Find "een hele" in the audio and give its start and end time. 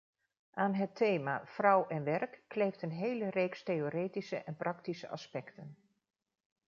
2.81-3.29